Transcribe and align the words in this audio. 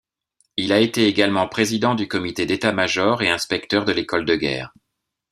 Il 0.57 0.73
a 0.73 0.79
été 0.79 1.05
également 1.07 1.47
président 1.47 1.93
du 1.93 2.07
comité 2.07 2.47
d'état-major 2.47 3.21
et 3.21 3.29
inspecteur 3.29 3.85
de 3.85 3.91
l'école 3.91 4.25
de 4.25 4.35
guerre. 4.35 4.73